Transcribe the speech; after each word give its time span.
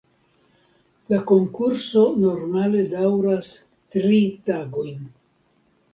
La 1.13 1.19
konkurso 1.31 2.05
normale 2.23 2.81
daŭras 2.97 3.53
tri 3.97 4.19
tagojn. 4.49 5.09